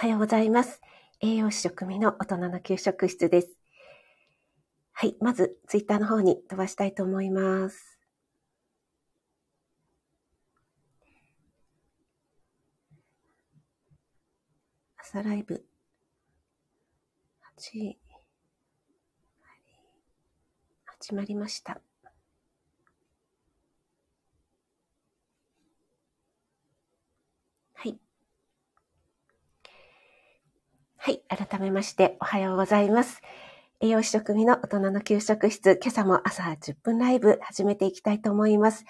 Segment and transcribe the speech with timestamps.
[0.00, 0.80] おはようございます。
[1.20, 3.58] 栄養士食味の大人の給食室です。
[4.92, 5.14] はい。
[5.20, 7.98] まず、ツイッターの方に飛ばしたいと思います。
[14.96, 15.66] 朝ライブ。
[17.58, 17.98] 8、
[20.98, 21.82] 始まりました。
[31.02, 31.22] はい。
[31.30, 33.22] 改めまして、おはようございます。
[33.80, 38.84] 栄養士食味の大人の給食室、今朝も朝10分ライブ始めていきたいと思います。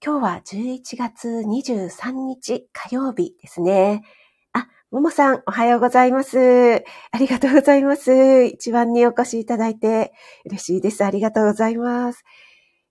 [0.00, 4.04] 今日は11月23日火曜日ですね。
[4.52, 6.84] あ、ももさん、おはようございます。
[7.10, 8.44] ありがとうございます。
[8.44, 10.12] 一番にお越しいただいて
[10.44, 11.04] 嬉しいです。
[11.04, 12.22] ありがとうございます。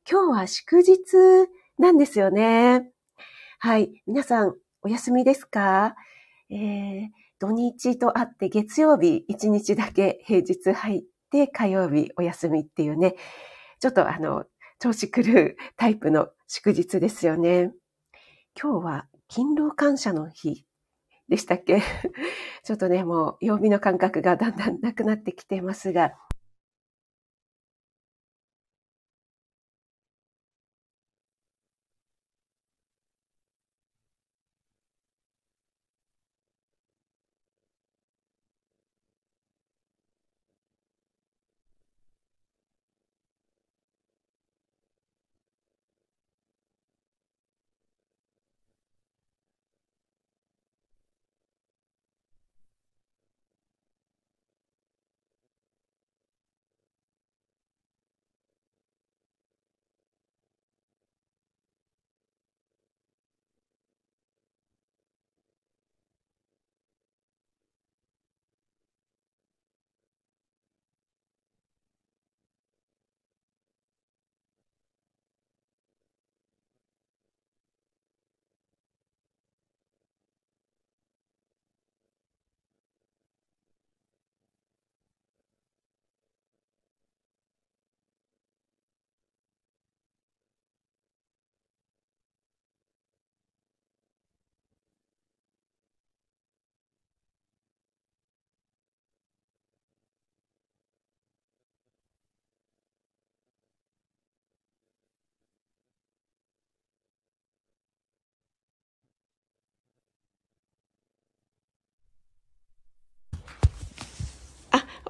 [0.05, 0.97] 今日は祝日
[1.77, 2.91] なんですよね。
[3.59, 4.03] はい。
[4.05, 5.95] 皆さん、お休みですか？
[6.49, 11.01] えー土日とあって月曜日1日だけ平日入っ
[11.31, 13.15] て火曜日お休みっていうね、
[13.79, 14.45] ちょっとあの、
[14.79, 17.71] 調子狂うタイプの祝日ですよね。
[18.61, 20.65] 今日は勤労感謝の日
[21.29, 21.81] でしたっけ？
[22.63, 26.11] ちょっとね、もう曜日の感覚がだんだんなくなってきてますが、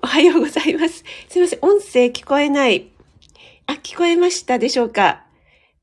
[0.09, 1.03] はようございます。
[1.27, 1.59] すいません。
[1.61, 2.91] 音声聞こえない。
[3.67, 5.27] あ、聞こえましたでしょうか？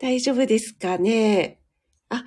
[0.00, 1.60] 大丈夫ですかね？
[2.09, 2.25] あ、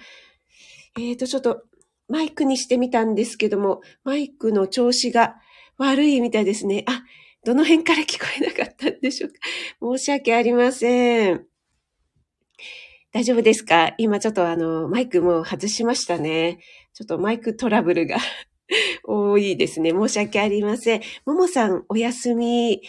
[0.97, 1.63] えっ、ー、と、ちょっと
[2.07, 5.35] マイクにしてみたんですけども、マイクの調子が
[5.77, 6.85] 悪いみたいですね。
[6.87, 7.03] あ、
[7.43, 9.35] どの辺から聞こえなかったんでしょうか？
[9.97, 11.45] 申し訳ありません。
[13.11, 13.93] 大丈夫ですか？
[13.97, 16.59] 今ちょっとあの、マイクも外しましたね。
[16.93, 18.15] ちょっとマイクトラブルが
[19.03, 19.91] 多いですね。
[19.91, 21.01] 申し訳ありません。
[21.25, 22.81] ももさん、お休み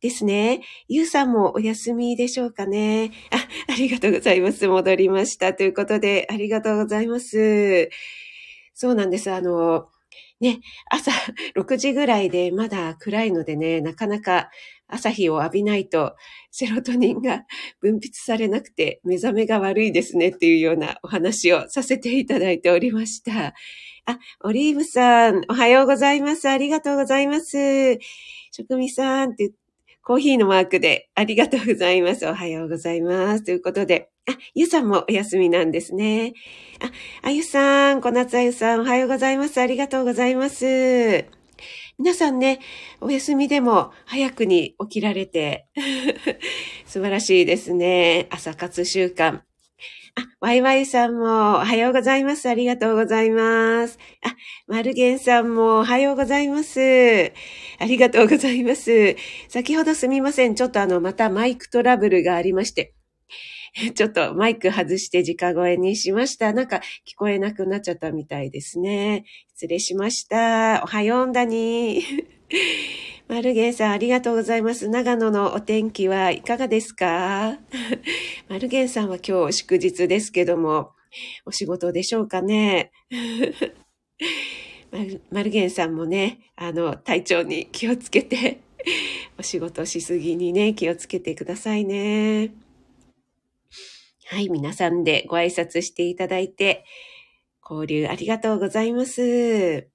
[0.00, 0.60] ですね。
[0.88, 3.10] ゆうさんもお休みでしょうかね。
[3.30, 4.68] あ、ありがとうございます。
[4.68, 5.54] 戻りました。
[5.54, 7.88] ということで、ありがとうございます。
[8.74, 9.30] そうなんです。
[9.30, 9.88] あの、
[10.40, 10.60] ね、
[10.90, 11.10] 朝
[11.56, 14.50] 6時ぐらいでまだ暗いのでね、なかなか
[14.88, 16.14] 朝日を浴びないと
[16.50, 17.42] セロトニンが
[17.80, 23.54] 分泌されなくて目覚めが悪いですねっていうようなお話をさせていただいておりました。
[24.06, 26.48] あ、オリーブさん、おはようございます。
[26.48, 27.98] ありがとうございます。
[28.50, 29.52] 職味さんって、
[30.02, 32.26] コーヒーのマークでありがとうございます。
[32.26, 33.44] おはようございます。
[33.44, 36.34] ということで、あ、ゆさんもお休みなんですね。
[36.80, 36.90] あ、
[37.26, 39.58] あゆさん、小夏あゆさん、おはようございます。
[39.58, 41.43] ありがとうございます。
[41.98, 42.58] 皆さんね、
[43.00, 45.68] お休みでも早くに起きられて
[46.86, 48.26] 素晴らしいですね。
[48.30, 49.42] 朝活習慣。
[50.16, 52.48] あ、ワイワイさんもおはようございます。
[52.48, 53.98] ありがとうございます。
[54.22, 54.34] あ、
[54.66, 57.32] マルゲンさんもおはようございます。
[57.78, 59.16] ありがとうございます。
[59.48, 60.54] 先ほどすみません。
[60.56, 62.94] ちょっとあの、またマイクトラブルがありまして。
[63.94, 66.52] ちょっとマイク外して直声にしました。
[66.52, 66.76] なんか
[67.06, 69.24] 聞こえなくなっちゃったみたいですね。
[69.54, 70.82] 失礼しました。
[70.84, 72.02] おはようんだに。
[73.26, 74.88] マルゲンさん、ありがとうございます。
[74.88, 77.58] 長野のお天気はいかがですか？
[78.48, 80.90] マルゲンさんは今日祝日ですけども、
[81.46, 82.92] お仕事でしょうかね？
[85.30, 88.60] マルゲンさんもね、あの、体調に気をつけて、
[89.38, 92.52] お仕事しすぎにね、気をつけてくださいね。
[94.26, 96.84] はい、皆さんでご挨拶していただいて、
[97.62, 99.88] 交流ありがとうございます。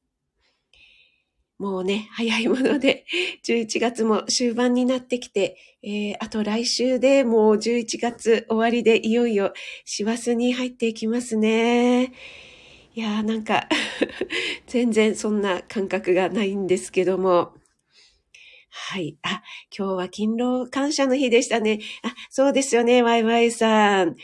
[1.58, 3.06] もうね、早いもので、
[3.44, 9.54] 11月も終盤になってきて、えー、あと来週でもう11月終わりでいよいよ
[9.84, 12.14] 師走に入っていきますね。
[12.96, 13.68] いやーなんか
[14.68, 17.59] 全然そんな感覚がないんですけども。
[18.72, 19.18] はい。
[19.24, 19.42] あ、
[19.76, 21.80] 今日は勤労感謝の日でしたね。
[22.04, 24.16] あ、そうですよね、ワイワイさん。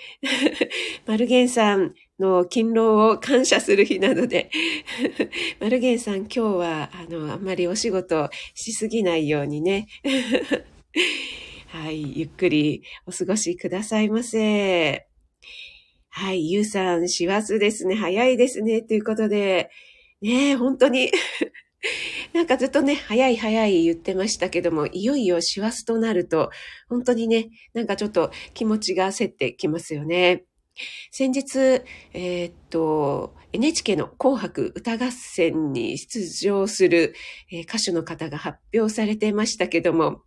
[1.07, 4.51] マルゲンさんの勤労を感謝する日なので、
[5.59, 9.87] マルゲンさん今日は、あの、あんまりお仕事しすぎないようにね。
[11.69, 15.07] はい、ゆっくりお過ごしくださいませ。
[16.09, 17.95] はい、ゆうさん、師走ですね。
[17.95, 18.81] 早いですね。
[18.83, 19.69] ということで、
[20.21, 21.11] ねえ本当に
[22.33, 26.51] なんかずっとね、早い早い言ってましたけども、いよいよ師走となると、
[26.89, 30.43] 本当にね、なんかちょっと気持ちが焦ってきますよね。
[31.11, 31.83] 先日、
[32.13, 37.13] えー、っと、NHK の紅白歌合戦に出場する、
[37.51, 40.23] えー、歌手の方が発表されてましたけども、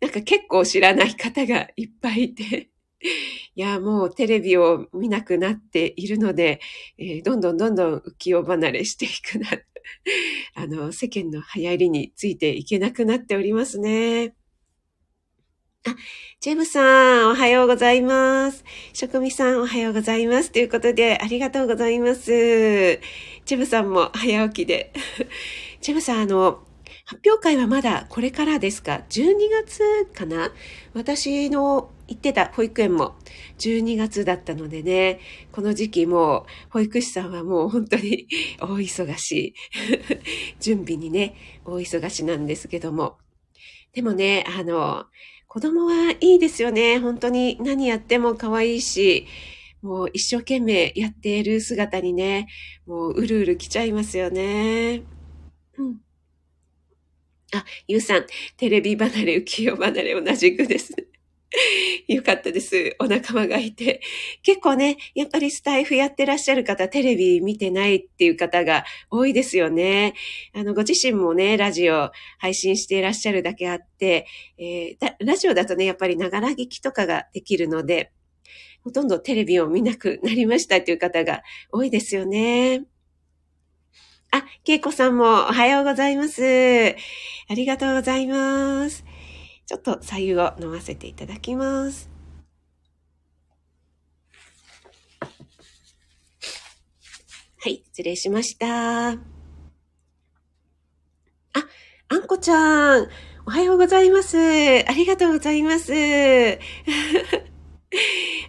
[0.00, 2.70] なんか結構知らない方がいっぱいいて、
[3.56, 6.60] いや、もうテレビを見なくなっているので、
[6.98, 9.50] えー、どんどんどんどん浮世離れしていくな
[10.54, 14.34] あの、世間の流行りについていけなくなっておりますね。
[15.86, 15.96] あ、
[16.40, 18.64] ジェムさん、おはようございます。
[18.92, 20.52] 職味さん、おはようございます。
[20.52, 22.30] ということで、ありがとうございます。
[23.46, 24.92] ジェムさんも早起きで。
[25.80, 26.62] ジェムさん、あの、
[27.06, 30.52] 発表会はまだこれからですか ?12 月かな？
[30.92, 33.14] 私の行ってた保育園も
[33.58, 35.20] 12月だったのでね、
[35.52, 38.26] この時期もう保育士さんはもう本当に
[38.60, 39.54] 大忙しい。
[40.60, 43.18] 準備にね、大忙しなんですけども。
[43.92, 45.06] でもね、あの、
[45.46, 46.98] 子供はいいですよね。
[46.98, 49.26] 本当に何やっても可愛いし、
[49.80, 52.48] もう一生懸命やっている姿にね、
[52.86, 55.02] もううるうる来ちゃいますよね。
[55.78, 56.00] うん。
[57.52, 58.26] あ、ゆうさん、
[58.56, 61.09] テレビ離れ、浮世離れ同じくです。
[62.06, 62.94] よかったです。
[63.00, 64.00] お仲間がいて。
[64.42, 70.14] 結構ね、やっぱりスタイフやってらっしゃる方、テレビ見てないっていう方が多いですよね。
[70.54, 74.26] あの、ご自身もね、ラジオ配信していらっしゃるだけあって、
[74.58, 78.12] えー、ラジオだとね、やっぱりながら聞きとかができるので、
[78.84, 81.42] ほとんどテレビを見なくなりましたっていう方が
[81.72, 82.84] 多いですよね。
[84.30, 86.94] あ、けいこさんもおはようございます。
[87.48, 89.04] ありがとうございます。
[89.70, 92.10] ちょっと左右を飲ませていただきます。
[95.20, 95.28] は
[97.68, 99.10] い、失礼しました。
[99.10, 99.16] あ、
[102.08, 103.06] あんこちゃん、
[103.46, 104.36] おはようございます。
[104.38, 105.92] ありがとうございます。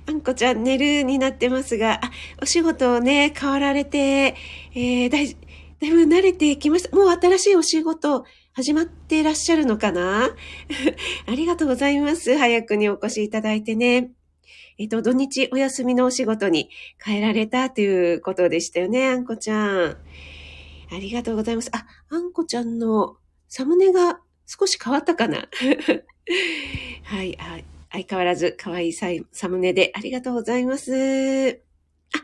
[0.07, 4.35] あんこちゃん寝るになってますが、あ、お仕事をね、変わられて、
[4.73, 5.37] えー、大、だ
[5.87, 6.95] いぶ慣れてきました。
[6.97, 10.25] もう新しいお仕事始まっていらっしゃるのかな？
[11.25, 12.37] ありがとうございます。
[12.37, 14.11] 早くにお越しいただいてね。
[14.77, 16.69] えっと、土日お休みのお仕事に
[17.01, 19.97] 変えられたということでしたよね、あんこちゃん。
[20.91, 21.69] ありがとうございます。
[21.73, 23.15] あ、あんこちゃんの
[23.47, 25.47] サムネが少し変わったかな？
[27.03, 27.37] はい、
[27.89, 29.07] 相変わらず可愛いサ
[29.47, 31.61] ムネでありがとうございます。
[32.13, 32.21] あ、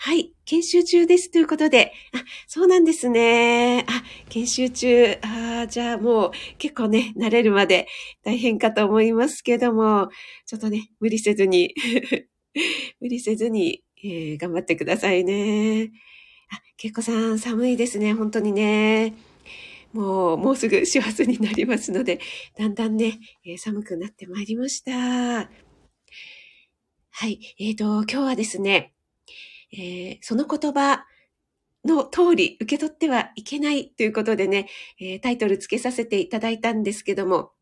[0.00, 3.84] はい、研修中ですということで、あ、そうなんですね。
[3.88, 5.18] あ、研修中。
[5.22, 7.88] ああじゃあもう結構ね、慣れるまで
[8.22, 10.08] 大変かと思いますけども、
[10.46, 11.74] ちょっとね、無理せずに
[13.00, 15.90] 無理せずに、えー、頑張ってくださいね。
[16.50, 19.14] あ、けっこさん、寒いですね、本当にね。
[19.92, 22.20] もう、もうすぐ師走になりますので、
[22.56, 24.92] だんだんね、えー、寒くなってまいりました。
[24.92, 25.48] は
[27.26, 27.40] い。
[27.58, 28.94] えっ、ー、と、今日はですね、
[29.72, 31.04] えー、その言葉
[31.84, 34.68] の通り受け取ってはいけないということでね、
[35.00, 37.52] えー、タイトル付けさせていただいたんですけども、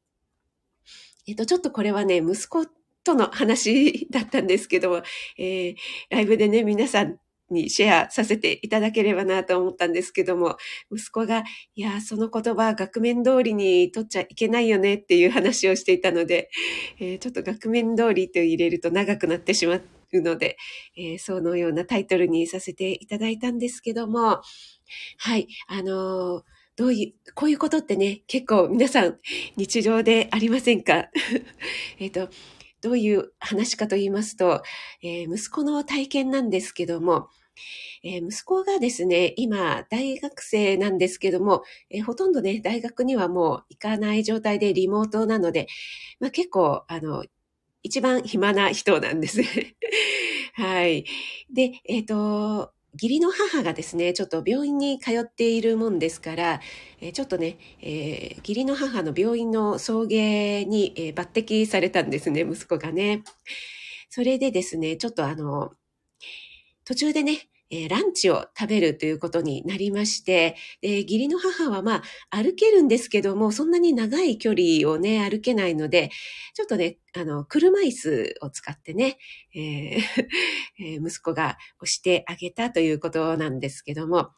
[1.26, 2.66] えっ、ー、と、ちょっとこれはね、息子
[3.04, 5.02] との話だったんですけども、
[5.38, 5.76] えー、
[6.10, 7.18] ライブでね、皆さん
[7.50, 10.56] にシェアさせていただければなと思ったんですけども、
[10.90, 11.44] 息子が、
[11.75, 16.50] いや、その言葉、額面通りに取っちゃいけないよねっていう話をしていたので、
[16.98, 20.56] えー、ちょっと額面通りと入れると長くなってしまってので、
[20.96, 24.40] えー、そのようなタイトルにさせていただいたんですけども、
[25.18, 26.42] はい、あのー
[26.76, 29.18] どういう、こういうことってね、結構皆さん
[29.56, 31.08] 日常でありませんか？
[31.99, 32.28] えっと、
[32.82, 34.62] どういう話かと言いますと、
[35.02, 37.28] えー、息子の体験なんですけども、
[38.04, 45.68] えー、息子がですね、今、大学生なんですけども、えー、ほとんどね、大学にはもう行かない状態でリモートなので、
[46.20, 47.25] まあ、結構、あの、
[47.87, 49.40] 一番暇な人なんです。
[50.55, 51.05] はい。
[51.52, 56.61] で、えっ、ー、と、義理の母がですね、ちょっと病院に通っているもんですから、
[57.00, 63.23] え、ちょっとね、えー、義理の母の病院の送迎に、えー、抜擢されたんですね、息子がね。
[64.09, 65.73] それでですね、ちょっとあの、
[66.85, 76.11] 途中でね、えー、ランチを食べるということになりまして、え義理の母はまあ歩けるんですけども、そんなに長い距離をね、歩けないので、
[76.54, 79.18] ちょっとね、あの、車椅子を使ってね、
[79.54, 80.00] えー
[81.06, 84.30] 息子が押してあげたということなんですけども、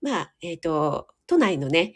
[0.00, 1.94] まあ、えっ、ー、と、都内のね、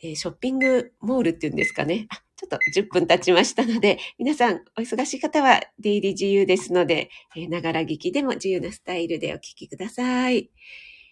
[0.00, 2.06] ショッピングモールっていうんですかね。
[2.10, 7.08] あ、ちょっと10分経ちましたので、皆さんお忙しい方は出入り自由ですので、
[7.48, 10.50] ながら聞きでも自由なスタイルでお聞きください。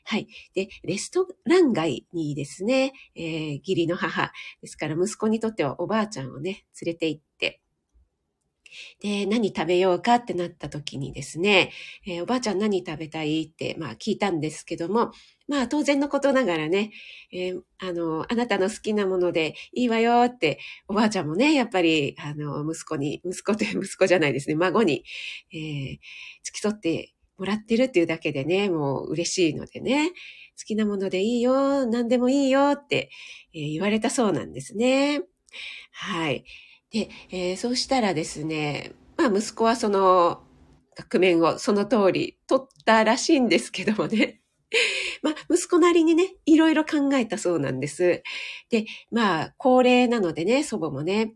[0.05, 0.29] はい。
[0.55, 7.63] で、レストラン街にですね、えー、義理の母、ですから息子にとってはおばあちゃんをね、連れて行って、
[9.01, 11.73] で、何食べようかってなった時にですね、
[12.07, 15.13] えー、おばあちゃん何食べたいって、まあ聞いたんですけども、
[15.49, 16.93] まあ当然のことながらね、
[17.33, 25.05] えー、あの、あなたの好きなものでいいわよって、おばあちゃんもね、やっぱり、あの、息子に、息子って 息子じゃないですね、孫に、
[25.53, 25.99] えー、
[26.43, 30.11] 付き添ってもらってるっていうだけでね、もう嬉しいのでね、
[30.57, 33.11] 好きなものでいいよ、何でもいいよって、
[33.53, 35.23] えー、言われたそうなんですね。
[35.93, 36.45] はい。
[36.95, 40.45] で、えー、そうしたらですね、まあ息子はその、
[40.97, 44.41] 額面をその通り取ったらしいんですけどもね。
[45.23, 48.23] まあ、息子なりにね、いろいろ考えたそうなんです。
[48.71, 51.35] で、まあ、高齢なのでね、祖母もね。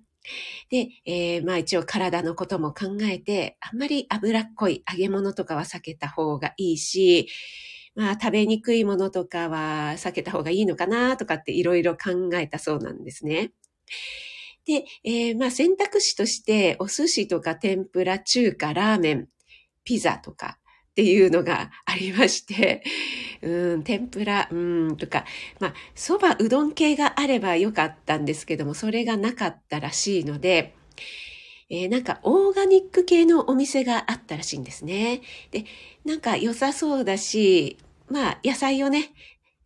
[0.71, 7.29] で、えー、まあ一応体のことも考えて、あんまり脂っこい揚げ物とかは避けた方がいいし、
[7.97, 13.53] まあ食べにくいものとかは避けた方がいいのかなとかっていろいろ考えたそうなんですね。
[14.68, 19.28] で、えー、まあ選択肢としてお寿司とか天ぷら、中華、ラーメン、
[19.82, 20.58] ピザとか、
[20.90, 22.82] っていうのがありまして、
[23.40, 25.25] うん、天ぷら、うん、とか、
[25.58, 30.75] まあ、蕎麦、うどん系があればよかったんですけども、それがなかったらしいので、
[31.70, 35.22] えー、なんかオーガニック系のお店があったらしいんですね。
[35.50, 35.64] で、
[36.04, 37.78] なんか良さそうだし、
[38.10, 39.12] まあ、野菜をね、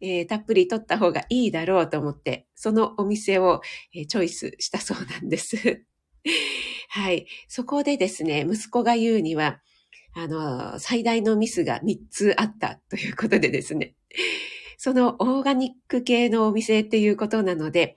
[0.03, 3.63] えー、たっぷり取った方がいいだろうと思って、そのお店を、
[3.95, 5.85] えー、チョイスしたそうなんです。
[6.91, 7.27] はい。
[7.49, 9.61] そこでですね、息子が言うには、
[10.15, 13.95] あの、最大のミスが3つあったということでですね。
[14.77, 17.97] そのオーガニック系のお店っていうことなので、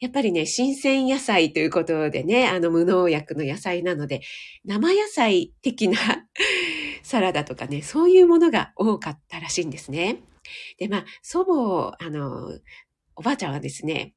[0.00, 4.20] やっぱりね、新鮮野菜ということでね、あの無農薬の野菜なので、
[4.64, 5.98] 生野菜的な
[7.02, 10.18] サラダとかね、そういうものが多かったらしいんですね。
[10.78, 12.58] で、まあ、祖母、あの、
[13.16, 14.14] おばあちゃんはですね、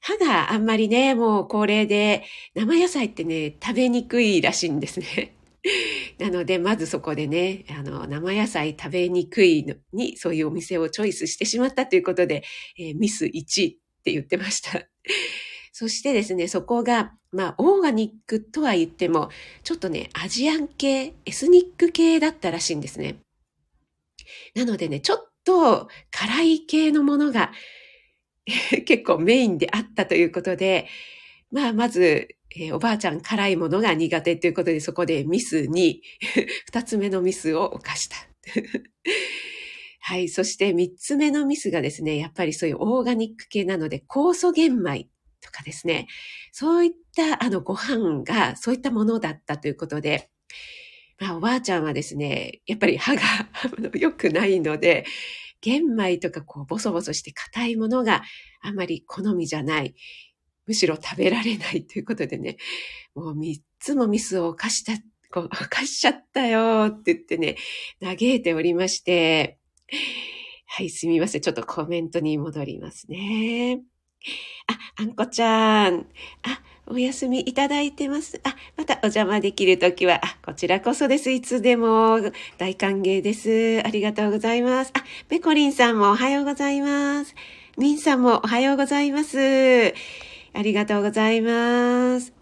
[0.00, 5.36] 歯があんまりね、もう高齢で、生野菜ってね、食べにくいらしいんですね。
[6.18, 12.44] なので、まずそこでね、あの、生野菜食べにくいのに、そういうお店をチョイスしてしまったということで、
[12.78, 14.86] えー、ミス1って言ってました。
[15.72, 19.30] そしてですね、そこが、まあ、オーガニックとは言っても、
[19.62, 23.16] ちょっとね、アジアン系、エスニック系だったらしいんですね。
[24.54, 27.52] なのでね、ちょっと辛い系のものが
[28.84, 30.88] 結構メインであったということで、
[31.50, 36.02] まあ、まず、えー、おばあちゃん辛いものが苦手ということで、そこでミスに、
[36.66, 38.16] 二つ目のミスを犯した。
[40.00, 40.28] はい。
[40.28, 45.08] そして三つ目のミスがですね、やっぱりそういうオーガニック系なので、酵素玄米
[45.40, 46.06] とかですね、
[46.52, 50.30] そういったあのご飯がそういったものだったということで、
[51.18, 53.22] まあおばあちゃんはですね、やっぱり歯が
[53.98, 55.04] 良くないので、
[55.60, 58.22] 玄米とかこうボソボソして硬いものが
[58.60, 59.94] あまり好みじゃない。
[60.66, 62.56] むしろ食べられないということでね、
[63.14, 64.92] もう三つもミスを犯した、
[65.30, 67.56] こう犯しちゃったよって言ってね、
[68.00, 69.58] 嘆いておりまして、
[70.66, 71.40] はい、すみません。
[71.40, 73.80] ちょっとコメントに戻りますね。
[74.66, 76.06] あ、あんこちゃん。
[76.42, 78.40] あ、お休みいただいてます。
[78.44, 81.32] あ、またお邪魔できるときは、あ、こちらこそです。
[81.32, 82.20] いつでも
[82.58, 83.82] 大歓迎です。
[83.84, 84.92] ありがとうございます。
[84.94, 87.34] あ、ペコリンさんもおはようございます。
[87.76, 89.36] ミンさんもおはようございます。
[90.52, 92.32] ありがとうございます。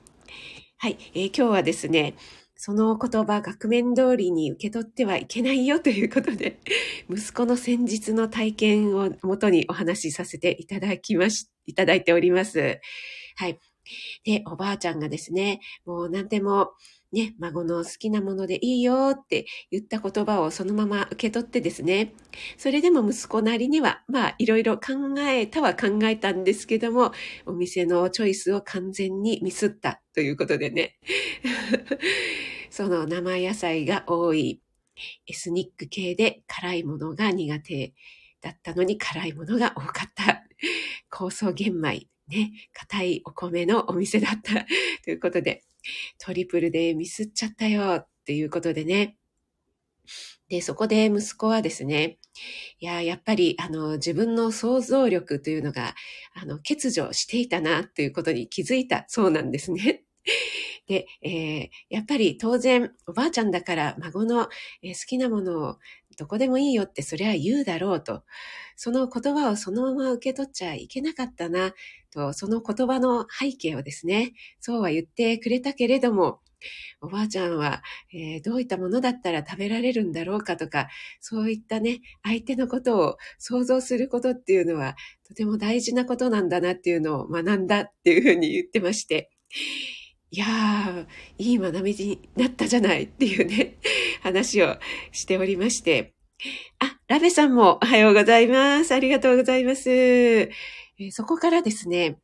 [0.76, 2.14] はい、えー、今日はですね、
[2.54, 6.60] その言葉、額面通りに受け取ってはいけないよということで、
[7.10, 12.80] 息子の先日の体験をもとにお話しさせていただきまし、いただいております。
[13.36, 13.58] はい。
[14.24, 16.72] で、おばあちゃんがですね、もう何でも
[17.14, 22.12] ね、孫の好きなものでいいよって言った言葉をそのまま受け取ってですね、
[22.58, 27.12] それでも息子なりには、まあいろいろ考えたは考えたんですけども、
[27.46, 30.98] お店のチョイスを完全にミスったということでね、
[32.70, 34.60] その生野菜が多い
[35.28, 37.94] エスニック系で辛いものが苦手
[38.40, 40.42] だったのに辛いものが多かった。
[41.10, 44.66] 酵素玄米、ね、硬いお米のお店だった。
[45.04, 45.62] ということで、
[46.18, 49.16] トリプルでミスっちゃったよっていうことでね。
[50.48, 52.18] で、そこで息子はですね、
[52.78, 55.94] いや、やっぱり、あの、自分の想像力というのが、
[56.34, 60.04] あの、欠如していたな、ということに気づいたそうなんですね。
[60.86, 64.48] で、えー、やっぱり当然、おばあちゃんだから孫の、
[64.82, 65.78] え好きなものを
[66.16, 68.22] どこでもいいよってそりゃ言うだろうと。
[68.76, 71.74] その言葉をそのまま受け取っちゃいけなかったな、
[72.12, 76.40] と、その言葉の背景をですね、そうは言ってくれたけれども、
[77.00, 80.88] おばあちゃんは、えー、どういったものだったら食べられるんだろうかとか、
[81.20, 89.30] そういったね、相手のことを想像することっていうのは、とても大事なことなんだなっていうのを学んだっていうふうに言ってまして、
[90.30, 91.06] いやー、
[91.38, 93.76] いい学びになったじゃないっていうね、
[94.22, 94.78] 話を
[95.12, 96.14] しておりまして、
[96.78, 98.92] あ、ラベさんもおはようございます。
[98.92, 99.90] ありがとうございます。
[99.90, 102.18] えー、そこからですね、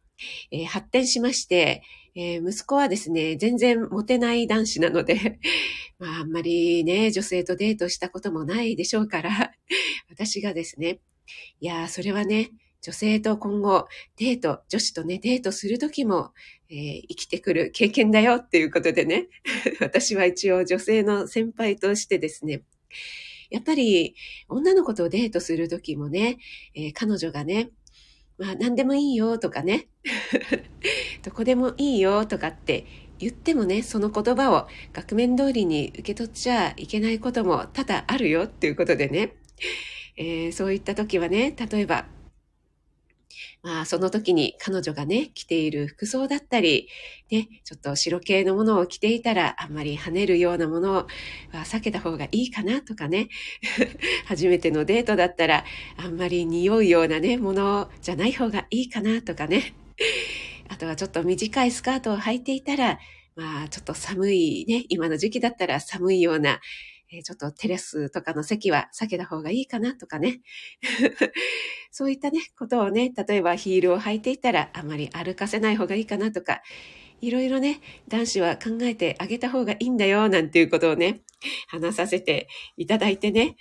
[0.50, 1.83] えー、発展しまして、
[2.14, 5.38] えー、息子はですね、全然モテない男子なので、
[5.99, 9.52] まあ、あんまりね、女性とデートしたこともないでしょうから、
[10.11, 10.99] 私がですね、
[11.61, 12.50] いやー、それはね、
[12.82, 16.32] 女性と今後デート、女子とね、デートするときも、
[16.70, 19.28] えー、生きてくる経験だよっていうことでね、
[19.80, 22.62] 私は一応女性の先輩としてですね、
[23.50, 24.14] やっぱり
[24.49, 26.38] 女の子とデートするときもね、
[26.75, 27.70] えー、彼女がね、
[28.38, 29.88] まあ何でもいいよとかね、
[31.22, 32.87] どこでもいいよとかって
[33.18, 39.34] 言ってもね、その言葉を額面通りに受け取っちゃいけないことも多々あるよっていうことでね、
[40.16, 42.06] えー、そういった時はね、例えば
[43.62, 46.88] まあ、その時に彼女がね、着ている服装だったり、
[47.31, 51.07] ね、ちょっと白系のものを着ていたら、あんまり跳ねるようなものは
[51.52, 53.29] 避けた方がいいかなとかね、
[54.25, 55.64] 初めてのデートだったら、
[55.99, 59.75] あんまり匂うようなね、ものじゃない方がいいかなとかね、
[60.68, 62.99] あとはちょっと短いスカートを履いていたら、
[63.37, 66.61] まあ、ちょっと寒いね、今の時期だったら寒いような、
[67.12, 70.40] えちょっとテレスとかの席は避けた方がいいかなとかね。
[71.90, 76.62] そういったね、ことをね、例えばヒールを履いていたらあまり歩かせない方がいいかなとか、
[77.20, 81.20] いろいろね、男子は考えてあげた方がいいんだよ、なんていうことをね、
[81.68, 83.57] 話させていただいてね。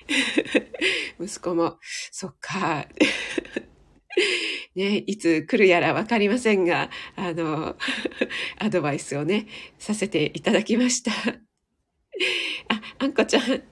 [1.20, 1.78] 息子も、
[2.12, 2.88] そっか。
[4.76, 7.78] ね、いつ来るやらわかりませんが、あの、
[8.58, 11.49] アドバイスをね、させていただきました。
[12.68, 13.64] あ、あんこちゃん、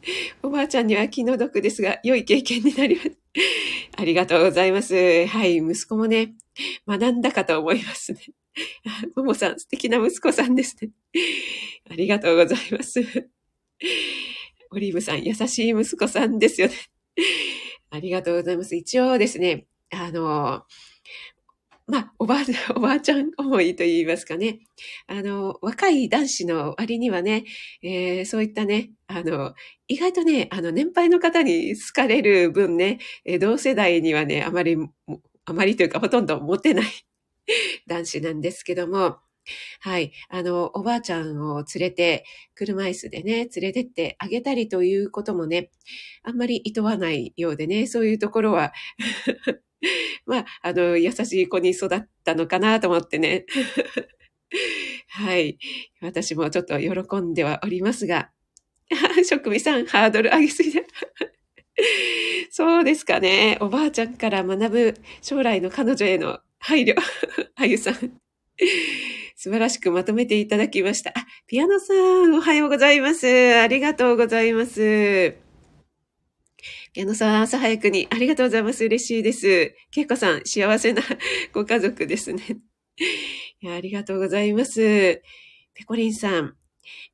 [0.42, 3.12] おばあちゃんには気の毒ですが、良い経験になります。
[3.98, 5.28] ありがとうございます。
[5.28, 6.36] はい、息子もね、
[6.88, 8.20] 学んだかと思いますね。
[9.16, 10.92] ももさん、素敵な息子さんですね。
[11.90, 13.02] ありがとうございます。
[14.72, 16.74] オリーブさん、優しい息子さんですよね。
[17.90, 18.76] ありがとうございます。
[18.76, 20.64] 一応ですね、あの、
[21.88, 22.43] まあ、おばあ、
[22.76, 24.60] おばあちゃん思いと言いますかね。
[25.08, 27.45] あの、若い男子の割にはね、
[27.82, 29.54] えー、そういったね、あの、
[29.88, 34.76] 意外とね、あの、年配の方に好かれる分ね、え同世代にはね、あまり、
[35.45, 36.86] あまりというかほとんど持てない
[37.88, 39.19] 男子なんですけども、
[39.80, 40.12] はい。
[40.30, 45.71] あの、おばあちゃんを連れて、車椅子でね、連れてってあげたりということもね、
[46.23, 48.73] あんまり厭わないようでね、そういうところは
[50.28, 53.46] まあ、あの、優しい子に育ったのかなと思ってね。
[55.10, 55.58] はい。
[56.02, 58.30] 私もちょっと喜んではおりますが。
[59.28, 60.82] 職味さん、ハードル上げすぎだ。
[62.52, 63.58] そうですかね。
[63.62, 66.96] おばあちゃんから学ぶ将来の彼女への配慮。
[67.56, 67.96] あゆさん。
[69.36, 71.12] 素晴らしくまとめていただきました。
[71.12, 71.13] あ、
[71.46, 73.28] ピアノさん、おはようございます。
[73.56, 75.47] ありがとうございます。
[76.98, 78.84] 矢野さん、朝早くにありがとうございます。
[78.84, 79.76] 嬉しいです。
[79.92, 81.04] けいこさん、幸せな
[81.54, 82.42] ご家族ですね。
[83.62, 85.22] いやありがとうございます。
[85.76, 86.56] ペコリンさん、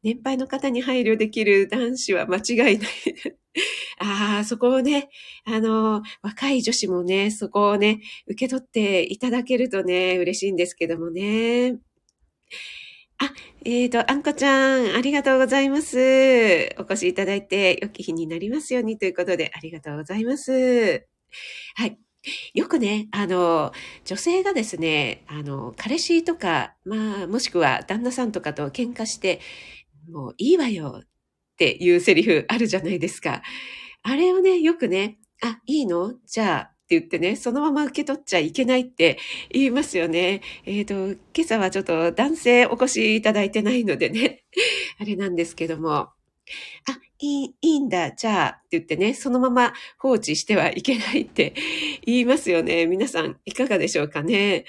[0.02, 2.88] 年配の方に配慮できる男子は間違いない。
[4.00, 5.10] ああ、そこをね、
[5.44, 11.78] あの、若い女子もね、そこをね、受け取っていただけるとね、嬉しいんですけどもね。
[13.20, 13.32] あ、
[13.66, 15.98] えっ、ー、と、あんこちゃん、ありがとうございます。
[16.78, 21.06] お越しいただいて、良き日になりますようにということで、ありがとうございます。
[21.76, 21.98] はい。
[22.54, 23.72] よくね、あの、
[24.06, 29.40] 女性がですね、あの、彼氏とか、まあ、もしくは旦那さんとかと喧嘩して、
[30.10, 31.08] もういいわよっ
[31.58, 33.42] ていうセリフあるじゃないですか。
[34.04, 36.16] あれをね、よくね、あ、いいの？
[36.26, 39.18] じゃあ、って言ってね、そのまま受け取っちゃいけないって
[39.50, 40.42] 言いますよね。
[40.66, 44.44] えっ、ー、と、今朝はちょっと男性お越しいただいてないのでね、
[45.00, 45.92] あれなんですけども。
[45.92, 46.14] あ、
[47.20, 51.54] いい、いいんだ、じゃあ、って言ってね、そのまま放置してはいけないって
[52.06, 52.86] 言いますよね。
[52.86, 54.66] 皆さん、いかがでしょうかね。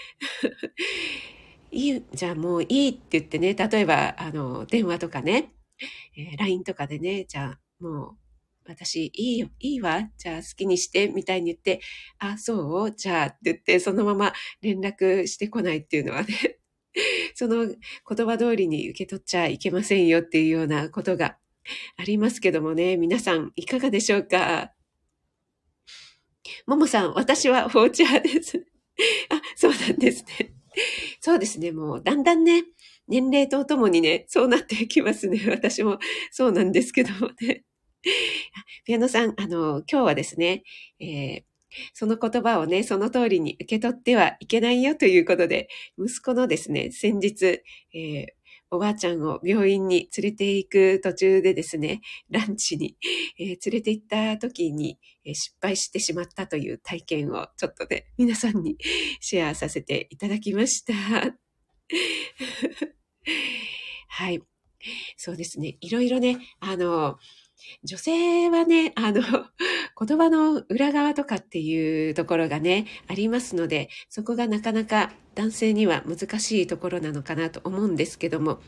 [1.73, 5.53] いい、じゃあもういいって言ってね、例えば、あの、電話とかね、
[6.17, 8.24] えー、LINE とかでね、じゃあもう、
[8.67, 11.81] 私、いいよ、いいわ、じゃあ好きにして、みたいに言って、
[12.19, 12.95] あ、そう？
[12.95, 16.59] じゃあって言って、そのまま連絡してこないっていうのはね、
[17.35, 21.39] その言葉通りに受け取っちゃいけませんよっていうようなことが
[21.97, 24.73] ありますけどもね、皆さんいかがでしょうか？
[26.67, 28.67] ももさん、私は放置派です。
[29.31, 30.55] あ、そうなんですね。
[31.21, 32.65] そうですね、もうだんだんね、
[33.09, 35.41] 年齢とともにね、そうなってきますね。
[35.49, 35.99] 私も
[36.31, 37.65] そうなんですけどもね。
[38.85, 40.63] ピアノさん、あの、今日はですね、
[41.01, 41.43] えー、
[41.93, 47.63] その言葉をね、その通りに受け取ってはいけないよということで、息子のですね、先日、
[47.95, 48.27] えー、
[48.71, 52.97] おばあちゃんを病院に連れて行く途中でですね、ランチに、
[53.39, 58.77] えー、連れて行った時に、えー、失敗してしまったという体験をちょっとね、皆さんに
[59.21, 60.95] シェアさせていただきました。
[64.09, 64.43] はい。
[65.17, 65.79] そうですね。
[65.81, 67.19] いろいろね、あの、
[67.83, 78.61] 女性はね、 あの、言葉の裏側とかっていうところがね、ありますので、そこがなかなか男性には難しいところなのかなと思うんですけども、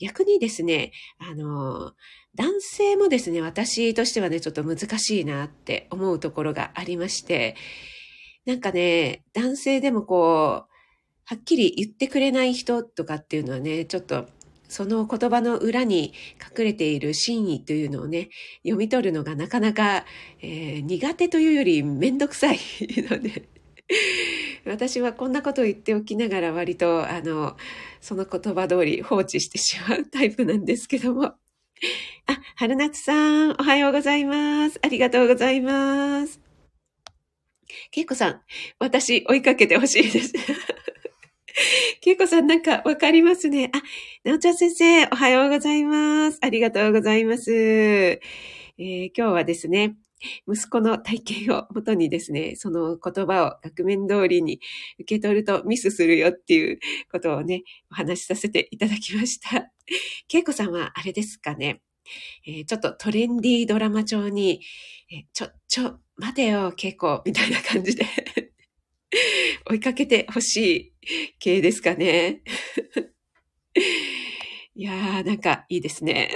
[0.00, 1.92] 逆にですね、あの、
[2.34, 7.56] 男性もですね、私としてはね、ちょっと難しいなって思うところがありまして、
[8.44, 10.76] なんかね、男性でもこう、
[11.28, 14.28] はっきり言ってくれない人とかっていうのはね、ちょっと
[14.68, 16.12] その言葉の裏に
[16.58, 18.30] 隠れている真意というのをね、
[18.62, 20.04] 読み取るのがなかなか、
[20.40, 22.58] えー、苦手というよりめんどくさい
[23.10, 23.48] ので、
[24.64, 27.56] 私はこんなことを言っておきながら割と、あの、
[28.00, 31.24] その言葉通り放置してしまうタイプなんですけども。
[31.24, 31.38] あ、
[32.56, 34.78] 春夏さん、おはようございます。
[34.82, 36.40] ありがとうございます。
[37.90, 38.40] けいこさん、
[38.78, 40.32] 私追いかけてほしいです。
[42.00, 43.70] けいこさんなんかわかりますね。
[43.72, 46.38] あ、なおちゃん先生、おはようございます。
[46.42, 47.52] ありがとうございます。
[47.52, 49.96] えー、今日はですね、
[50.46, 54.60] 息子の体験をもとにですね、その言葉を額面通りに
[55.00, 56.78] 受け取るとミスするよっていう
[57.10, 59.70] ことをね、お話しさせていただきました。
[60.28, 61.80] けいこさんはあれですかね、
[62.46, 64.60] えー、ちょっとトレンディードラマ調に、
[65.10, 68.06] えー、ちょ、ちょ、待てよ、けいこ、みたいな感じで
[69.70, 70.92] 追いかけてほしい
[71.38, 72.42] 系ですかね。
[74.74, 76.30] いやー、なんかいいですね。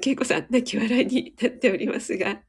[0.00, 2.42] けいこさん、泣き笑いになっておりますが。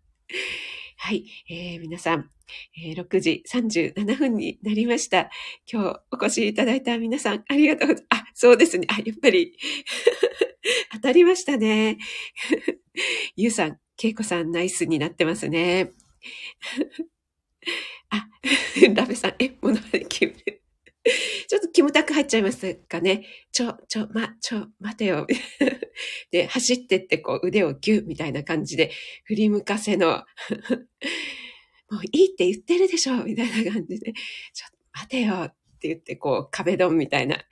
[0.98, 2.30] はい、えー、皆さん、
[2.78, 5.30] えー、6時37分になりました。
[5.72, 8.24] 今日お越しいただいた皆さん、ありがとうございます。
[8.24, 8.88] あ、そうですね。
[8.90, 9.58] あ、やっぱり
[10.94, 11.98] 当たりましたね。
[13.36, 15.92] ゆうさん、けいこさん、ナイスになってますね。
[18.94, 20.34] ラベ さん、え、ものまねキム。
[21.48, 23.26] ちょっとキムタク入っちゃいますかね。
[23.52, 25.28] ちょ、ちょ、ま、ちょ、待てよ。
[26.32, 28.92] で、走ってってこう腕をギュッみたいな感じで
[29.26, 30.24] 振り向かせの、
[31.92, 34.14] もういいって言ってるでしょみたいな感じで、
[34.54, 37.46] ちょっと待てよって言ってこう壁ドンみたいな、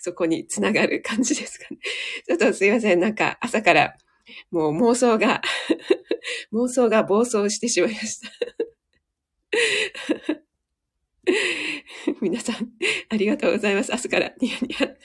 [0.00, 1.78] そこにつながる感じですかね。
[2.26, 3.00] ちょっとすいません。
[3.00, 3.94] なんか朝から
[4.50, 5.42] もう妄想が
[6.52, 8.28] 妄想が暴走してしまいました
[12.20, 12.56] 皆さん、
[13.08, 13.92] ありがとうございます。
[13.92, 14.96] 明日からニヤニヤ。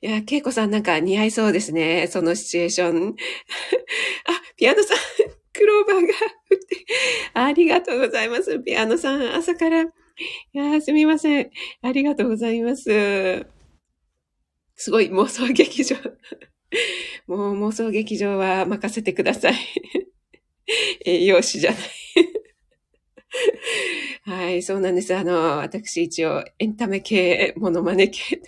[0.00, 2.08] や、ケイコさんなんか似合いそうですね。
[2.08, 3.16] そのシチュエーション。
[4.26, 4.98] あ、ピアノさん、
[5.52, 6.12] クローバーが、
[7.34, 8.58] ありがとうございます。
[8.60, 9.82] ピアノさん、朝から。
[9.82, 9.88] い
[10.52, 11.50] やすみません。
[11.82, 13.46] ありがとうございます。
[14.74, 15.96] すごい妄想劇場。
[17.26, 19.54] もう妄想劇場は任せてください。
[21.04, 21.80] 栄養士じゃない。
[24.24, 25.14] はい、そうなんです。
[25.14, 28.40] あの、私一応エンタメ系、モノマネ系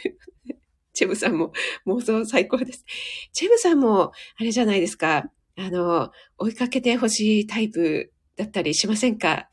[0.92, 1.52] チェブさんも
[1.86, 2.84] 妄想最高です。
[3.32, 5.30] チェブさんも、あれじゃないですか。
[5.56, 9.48] あの、追いかけてほしいタイプだったりしませんか？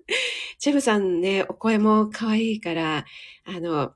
[0.58, 3.04] チェブさんね、お声も可愛いから、
[3.44, 3.92] あの、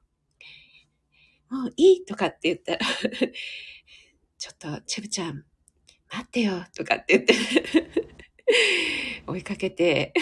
[1.49, 2.79] もういいとかって言ったら
[4.39, 5.45] ちょっと、チェブちゃん、
[6.13, 7.35] 待ってよ、とかって言って
[9.27, 10.13] 追いかけて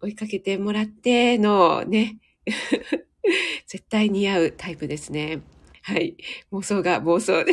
[0.00, 2.18] 追いかけてもらってのね
[3.66, 5.42] 絶対似合うタイプですね。
[5.82, 6.16] はい。
[6.52, 7.52] 妄想が暴走で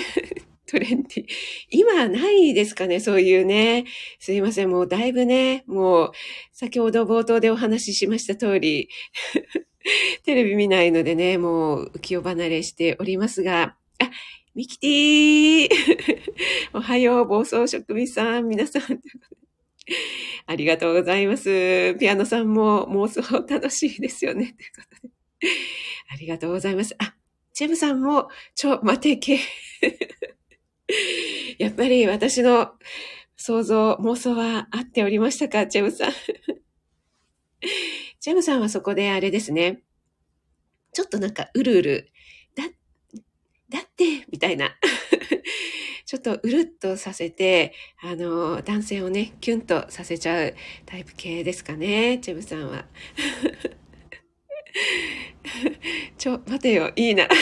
[0.68, 1.26] トレンディ。
[1.70, 3.86] 今ないですかね、そういうね。
[4.20, 6.12] すいません、もうだいぶね、もう、
[6.52, 8.90] 先ほど冒頭でお話ししました通り
[10.26, 14.12] テレビ見ないのでね、もう浮世離れしておりますが、あ、
[14.56, 15.70] ミキティー
[16.74, 19.02] おはよう、暴走職味さん、皆さん。
[20.48, 21.96] ありがとうございます。
[22.00, 24.54] ピアノさんも妄想楽しいですよね。
[24.54, 25.14] ということで。
[26.10, 26.96] ありがとうございます。
[27.00, 27.16] あ、
[27.54, 29.40] チェムさんも、ちょ、待てけ。
[31.58, 32.74] やっぱり私の
[33.38, 36.14] 想像、妄想は合っておりましたか、チェムさん。
[38.20, 39.84] チェムさんはそこであれですね。
[40.94, 42.12] ちょっとなんかうるうる、
[42.56, 42.64] だ、
[43.70, 44.78] だって、みたいな。
[46.06, 50.54] ちょっとうるっとさせて、あの、男性をね、キュンとさせちゃう
[50.86, 52.86] タイプ系ですかね、チェムさんは。
[56.18, 57.28] ちょ、待てよ、いいな。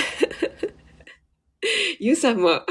[2.00, 2.52] ゆうさんも。
[2.52, 2.66] あ、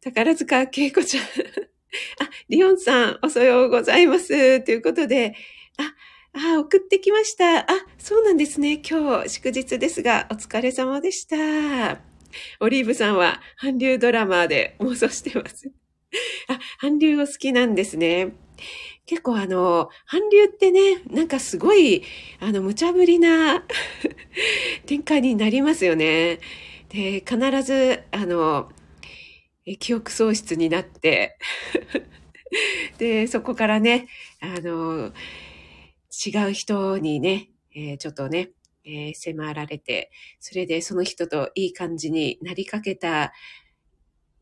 [0.00, 1.24] 宝塚恵子ちゃん。
[1.24, 1.26] あ、
[2.48, 4.60] リオンさん、おはようございます。
[4.62, 5.34] ということで、
[5.76, 5.94] あ、
[6.56, 7.60] あ、送ってきました。
[7.60, 7.66] あ、
[7.98, 8.80] そうなんですね。
[8.88, 12.15] 今日祝日ですが、お疲れ様でした。
[12.60, 15.70] オリーブさんは韓流ドラマで妄想してます。
[16.48, 18.32] あ、韓流を好きなんですね。
[19.06, 22.02] 結構あの、韓流ってね、なんかすごい、
[22.40, 23.64] あの、無茶ぶりな
[24.86, 26.40] 展開になりますよね。
[26.88, 28.70] で、必ず、あの、
[29.78, 31.38] 記憶喪失になって
[32.98, 34.08] で、そこからね、
[34.40, 35.12] あの、
[36.10, 38.50] 違う人にね、えー、ちょっとね、
[38.86, 43.32] えー、迫られて、それでその人といい感じになりかけた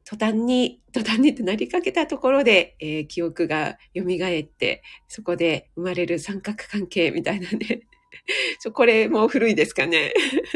[0.04, 7.83] 途端に、途端にってなりかけたところで、えー、記憶が蘇って、そこで生まれる三角関係みたいなね。
[8.72, 10.12] これもう古いですかね。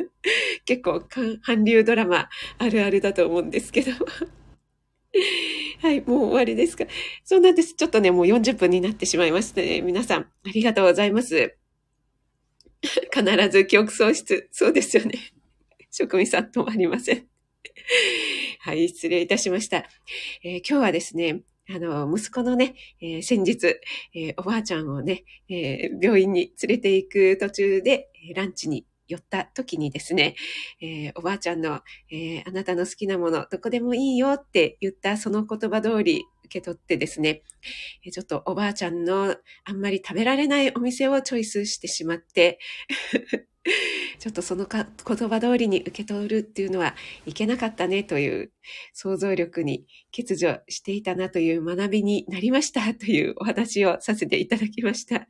[0.64, 1.00] 結構、
[1.42, 3.92] 韓流ドラマあるあるだと思うんですけど。
[5.80, 6.84] はい、もう終わりですか。
[7.24, 7.74] そうなんです。
[7.74, 9.80] ちょっとね、もう40分になってしまいましたね。
[9.80, 11.56] 皆さん、ありがとうございます。
[12.82, 14.48] 必ず記憶喪失。
[14.52, 15.18] そうですよね。
[15.90, 17.26] 職味さん止まりません。
[18.60, 19.88] はい、失礼いたしました。
[20.44, 23.66] えー、今日はですね、あの、息子のね、えー、先日、
[24.14, 30.36] えー、おばあちゃんをね、え病院に連れて行く途中で、ランチに寄った時にですね、
[30.80, 37.42] えー、おばあちゃんの、えー、あなたの好きなもの、どこでもいいよって言ったその言葉通り受け取ってですね、
[38.10, 42.58] ちょっとおばあちゃんのあんまり食べられないお店をチョイスしてしまって
[44.18, 46.94] ちょっとそのか言葉通りに受け取るっていうのは
[47.26, 48.52] いけなかったねという
[48.94, 55.28] 想像力に欠如していたなという学びになりましたというお話をさせていただきました。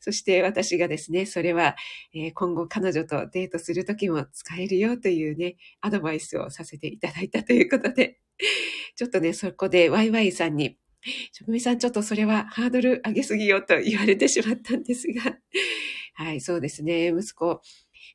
[0.00, 1.76] そして私がですね、それは、
[2.34, 8.18] 今後彼女とデートするときも使えるよというね、アドバイスをさせていただいたということで、
[8.98, 10.76] ちょっとね、そこでワイワイさんに
[11.32, 15.38] 職味さん、ちょっとそれはハードル上げすぎよと言われてしまったんですが、
[16.14, 17.14] はい、そうですね。
[17.16, 17.60] 息子、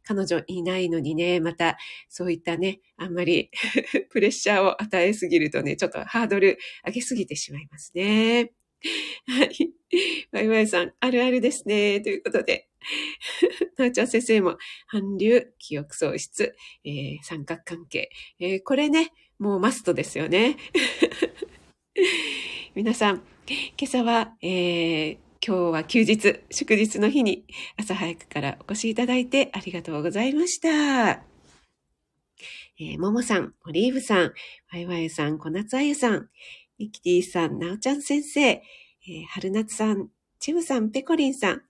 [0.03, 1.77] 彼女いないのにね、また
[2.09, 3.49] そういったね、あんまり
[4.11, 8.51] プレッシャーを与えすぎるとね、ちょっとハードル上げすぎてしまいますね。
[9.27, 9.71] はい。
[10.33, 12.01] ワイワイさん、あるあるですね。
[12.01, 12.67] ということで。
[13.77, 20.57] なおちゃん先生も、韓流、記憶喪失、えー、三角関係、えー、これね、もうマストですよね。
[22.75, 27.43] 皆さん、今朝は、えー、今日は休日、祝日の日に
[27.77, 31.23] 朝早くからお越しいただいてありがとうございました。
[32.79, 34.33] えー、ももさん、オリーブさん、
[34.71, 36.29] ワイワイさん、小夏あゆさん、
[36.77, 41.61] ミキティさん、なおちゃん先生、えー、春夏さん、チムさん、ペコリンさん、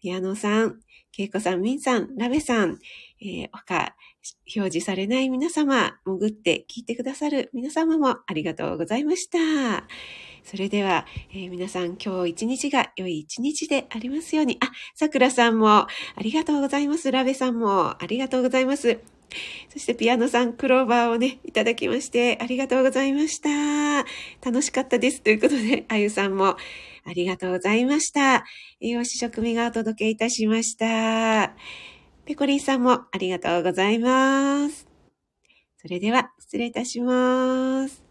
[0.00, 0.80] ピアノさん、
[1.12, 2.78] ケイコさん、ミンさん、ラベさん、
[3.20, 3.94] えー、他、
[4.54, 9.86] 表示されない皆様、潜って聞いてくださる皆様もありがとうございました。
[10.44, 14.58] それでは、えー、皆さん今日一日が良い一日でありますように。
[14.60, 15.88] あ、桜さんもあ
[16.20, 17.10] りがとうございます。
[17.12, 19.00] ラベさんもありがとうございます。
[19.72, 24.04] そしてピアノさん、クローバーをね、いただきまして、ありがとうございました。
[24.44, 25.22] 楽しかったです。
[25.22, 26.56] ということで、あゆさんも
[27.04, 28.44] ありがとうございました。
[28.80, 31.54] 栄養士食味がお届けいたしました。
[32.30, 34.86] ペコリンさんもありがとうございます。
[35.78, 38.09] それでは、失礼いたします。